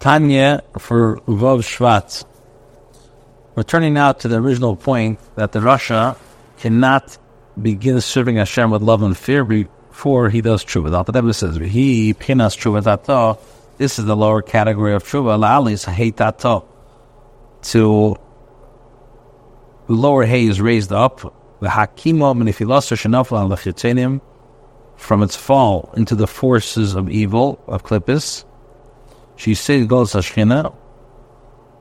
Tanya 0.00 0.62
for 0.78 1.16
Vav 1.28 1.60
Shvat. 1.60 2.24
Returning 3.54 3.92
now 3.92 4.12
to 4.12 4.28
the 4.28 4.36
original 4.36 4.74
point 4.74 5.18
that 5.36 5.52
the 5.52 5.58
Rasha 5.58 6.16
cannot 6.58 7.18
begin 7.60 8.00
serving 8.00 8.36
Hashem 8.36 8.70
with 8.70 8.80
love 8.80 9.02
and 9.02 9.14
fear 9.14 9.44
before 9.44 10.30
he 10.30 10.40
does 10.40 10.64
tshuva. 10.64 11.04
The 11.04 11.12
Rebbe 11.12 11.34
says, 11.34 11.56
"He 11.56 12.14
pinas 12.14 12.56
tshuva 12.56 12.82
tato." 12.82 13.38
This 13.76 13.98
is 13.98 14.06
the 14.06 14.16
lower 14.16 14.40
category 14.40 14.94
of 14.94 15.04
tshuva. 15.04 15.38
La'alis 15.38 15.84
hate 15.84 16.16
tato. 16.16 16.64
To 17.62 18.16
the 19.86 19.92
lower 19.92 20.24
hay 20.24 20.46
is 20.46 20.62
raised 20.62 20.92
up. 20.92 21.20
The 21.60 21.68
hakimo 21.68 22.34
menifilaser 22.34 22.96
shenafla 22.96 23.40
al 23.40 24.20
from 24.96 25.22
its 25.22 25.36
fall 25.36 25.90
into 25.94 26.14
the 26.14 26.26
forces 26.26 26.94
of 26.94 27.10
evil 27.10 27.58
of 27.68 27.82
klippus. 27.84 28.44
She 29.40 29.54
says 29.54 29.86
goes 29.86 30.12
Hashchina 30.12 30.74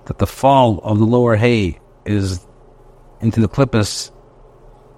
that 0.06 0.18
the 0.18 0.26
fall 0.26 0.80
of 0.80 0.98
the 0.98 1.06
lower 1.06 1.36
hay 1.36 1.78
is 2.06 2.40
into 3.20 3.42
the 3.42 3.50
klippus 3.50 4.12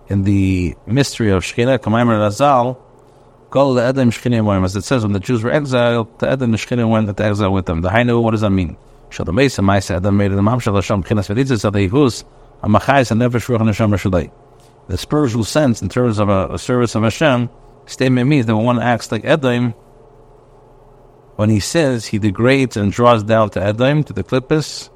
in 0.09 0.21
the 0.25 0.75
mystery 0.85 1.31
of 1.31 1.41
Shechina, 1.41 1.79
Kamaimer 1.79 2.19
Razal, 2.21 2.77
Go 3.49 3.73
the 3.73 3.83
Edom 3.83 4.11
Shechina 4.11 4.63
as 4.63 4.75
it 4.75 4.83
says 4.83 5.01
when 5.01 5.11
the 5.11 5.19
Jews 5.19 5.41
were 5.41 5.49
exiled, 5.49 6.19
the 6.19 6.29
Edom 6.29 6.51
Shechina 6.53 6.87
went 6.87 7.09
into 7.09 7.23
exile 7.23 7.51
with 7.51 7.65
them. 7.65 7.81
The 7.81 7.89
Hainu, 7.89 8.21
what 8.21 8.29
does 8.29 8.41
that 8.41 8.51
mean? 8.51 8.77
Shal 9.09 9.25
the 9.25 9.33
Mesa, 9.33 9.63
Maisa, 9.63 9.95
Edom 9.95 10.17
made 10.17 10.31
the 10.31 10.35
Mamshal 10.35 10.75
Hashem, 10.75 11.01
Chinas 11.01 11.33
Veditzis, 11.33 11.67
Adei 11.67 11.89
Hus, 11.89 12.23
Amachais, 12.61 13.09
and 13.09 13.19
Nefesh 13.21 13.47
Ruach 13.47 13.65
Hashem 13.65 13.89
Rashalei. 13.89 14.31
The 14.87 14.99
spiritual 14.99 15.45
sense 15.45 15.81
in 15.81 15.89
terms 15.89 16.19
of 16.19 16.29
a, 16.29 16.53
a 16.53 16.59
service 16.59 16.93
of 16.93 17.01
Hashem, 17.01 17.49
statement 17.87 18.29
means 18.29 18.45
that 18.45 18.55
one 18.55 18.79
acts 18.79 19.11
like 19.11 19.25
Edom, 19.25 19.73
when 21.35 21.49
he 21.49 21.59
says 21.59 22.05
he 22.05 22.19
degrades 22.19 22.77
and 22.77 22.91
draws 22.91 23.23
down 23.23 23.49
to 23.51 23.63
Edom, 23.63 24.03
to 24.03 24.13
the 24.13 24.23
Klippus, 24.23 24.89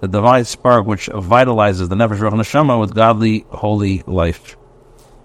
the 0.00 0.08
divine 0.08 0.44
spark 0.44 0.86
which 0.86 1.08
vitalizes 1.08 1.88
the 1.88 1.96
Nefesh 1.96 2.18
Ruach 2.18 2.32
Neshama 2.32 2.80
with 2.80 2.94
godly, 2.94 3.44
holy 3.50 4.02
life. 4.06 4.56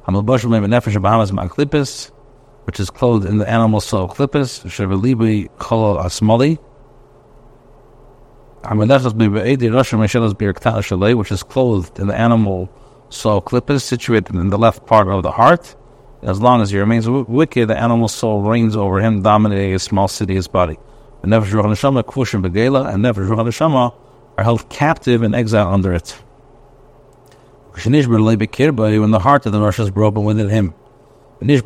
Nefesh 0.07 2.11
which 2.65 2.79
is 2.79 2.89
clothed 2.89 3.25
in 3.25 3.37
the 3.37 3.49
animal 3.49 3.79
soul 3.79 4.07
Klippus, 4.07 4.65
Shevelibi 4.65 5.49
Kolo 5.59 6.01
Asmali, 6.01 6.57
which 11.17 11.31
is 11.31 11.43
clothed 11.43 11.99
in 11.99 12.07
the 12.07 12.15
animal 12.15 12.69
soul 13.09 13.41
Klippus, 13.41 13.81
situated 13.81 14.35
in 14.35 14.49
the 14.49 14.57
left 14.57 14.85
part 14.87 15.07
of 15.07 15.21
the 15.21 15.31
heart. 15.31 15.75
As 16.25 16.41
long 16.41 16.61
as 16.63 16.71
he 16.71 16.79
remains 16.79 17.07
wicked, 17.07 17.67
the 17.67 17.77
animal 17.77 18.07
soul 18.07 18.41
reigns 18.41 18.75
over 18.75 18.99
him, 18.99 19.21
dominating 19.21 19.73
his 19.73 19.83
small 19.83 20.07
city, 20.07 20.33
his 20.33 20.47
body. 20.47 20.79
And 21.21 21.31
Nefesh 21.31 21.51
Ruach 21.51 21.65
Neshama, 21.65 22.03
Kushim 22.03 22.41
Begela, 22.43 22.91
and 22.91 23.05
Nefesh 23.05 23.29
Ruach 23.29 23.93
are 24.35 24.43
held 24.43 24.67
captive 24.67 25.21
and 25.21 25.35
exiled 25.35 25.71
under 25.71 25.93
it. 25.93 26.17
When 27.83 27.91
the 27.91 29.19
heart 29.21 29.45
of 29.45 29.51
the 29.51 29.59
Rasha 29.59 29.81
is 29.81 29.91
broken 29.91 30.23
within 30.23 30.49
him, 30.49 30.73
the 31.41 31.57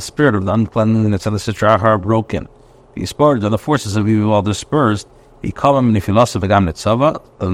spirit 0.00 0.34
of 0.34 0.44
the 0.46 0.52
uncleanliness 0.52 1.26
of 1.26 1.32
the 1.34 1.38
Sitra 1.38 1.82
are 1.82 1.98
broken. 1.98 2.48
The 2.94 3.04
sport 3.04 3.44
of 3.44 3.50
the 3.50 3.58
forces 3.58 3.96
of 3.96 4.08
evil 4.08 4.32
are 4.32 4.42
dispersed. 4.42 5.06
The 5.42 5.52
column 5.52 5.94
in 5.94 6.00
philosophy 6.00 6.46
and 6.50 6.68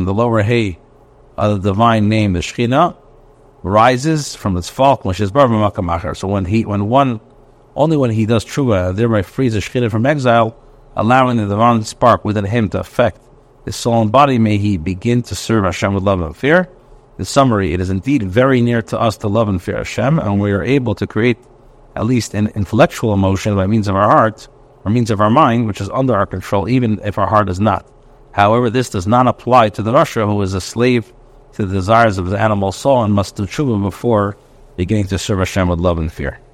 the 0.07 0.15
lower 0.15 0.43
hay 0.43 0.79
of 1.37 1.61
the 1.61 1.71
divine 1.71 2.09
name, 2.09 2.35
the 2.35 2.39
Shechina, 2.39 2.97
rises 3.65 4.37
from 4.37 4.57
its 4.59 4.71
Makamacher. 4.71 6.17
So 6.17 6.29
when 6.29 6.45
he, 6.45 6.65
when 6.65 6.89
one, 6.89 7.21
only 7.75 7.97
when 7.97 8.11
he 8.11 8.27
does 8.27 8.45
tshuva, 8.45 8.95
thereby 8.95 9.23
frees 9.23 9.55
the 9.55 9.61
Shechina 9.61 9.91
from 9.91 10.07
exile, 10.07 10.55
allowing 10.95 11.39
the 11.39 11.47
divine 11.47 11.83
spark 11.83 12.25
within 12.25 12.45
him 12.45 12.69
to 12.69 12.81
affect 12.81 13.21
his 13.65 13.75
soul 13.75 14.03
and 14.03 14.13
body, 14.13 14.39
may 14.39 14.59
he 14.59 14.77
begin 14.77 15.23
to 15.23 15.35
serve 15.35 15.65
Hashem 15.65 15.95
with 15.95 16.05
love 16.05 16.21
and 16.21 16.37
fear. 16.37 16.69
In 17.19 17.25
summary, 17.25 17.73
it 17.73 17.81
is 17.81 17.89
indeed 17.89 18.23
very 18.23 18.61
near 18.61 18.83
to 18.83 19.01
us 19.01 19.17
to 19.19 19.29
love 19.29 19.49
and 19.49 19.63
fear 19.63 19.79
Hashem, 19.79 20.19
and 20.19 20.39
we 20.39 20.53
are 20.53 20.63
able 20.63 20.95
to 20.97 21.07
create 21.07 21.39
at 21.97 22.05
least 22.05 22.35
an 22.35 22.49
intellectual 22.49 23.15
emotion 23.15 23.57
by 23.57 23.67
means 23.67 23.89
of 23.89 23.97
our 23.97 24.11
heart, 24.11 24.47
or 24.85 24.91
means 24.91 25.11
of 25.11 25.23
our 25.23 25.31
mind, 25.31 25.67
which 25.67 25.81
is 25.81 25.89
under 25.89 26.15
our 26.15 26.27
control, 26.27 26.69
even 26.69 27.01
if 27.03 27.17
our 27.17 27.27
heart 27.27 27.49
is 27.49 27.61
not. 27.61 27.91
However, 28.33 28.69
this 28.69 28.91
does 28.91 29.07
not 29.07 29.27
apply 29.27 29.71
to 29.71 29.83
the 29.83 29.93
Rasha 29.93 30.27
who 30.27 30.43
is 30.43 30.53
a 30.53 30.61
slave 30.61 31.11
to 31.55 31.67
the 31.67 31.75
desires 31.75 32.19
of 32.19 32.27
the 32.31 32.39
animal 32.39 32.73
soul 32.73 33.03
and 33.05 33.15
must 33.15 33.37
do 33.37 33.45
tshuva 33.47 33.83
before 33.83 34.37
beginning 34.77 35.07
to 35.07 35.19
serve 35.19 35.39
Hashem 35.39 35.69
with 35.69 35.79
love 35.79 35.99
and 35.99 36.13
fear. 36.13 36.39